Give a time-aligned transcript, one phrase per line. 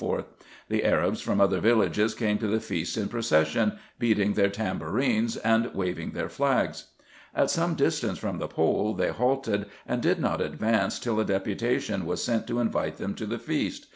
[0.67, 5.37] The Arabs from other villages came to the feast in procession, beating their tam bourines,
[5.43, 6.85] and waving their flags.
[7.35, 12.07] At some distance from the pole they halted, and did not advance till a deputation
[12.07, 13.89] was sent to invite them to the feast.